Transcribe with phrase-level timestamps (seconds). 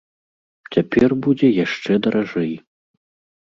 [0.75, 2.51] Цяпер будзе яшчэ даражэй.